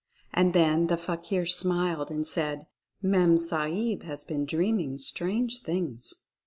[0.33, 2.65] And then the fakir smiled and said,
[3.03, 6.23] "Mem Sahib has only been dreaming strange things."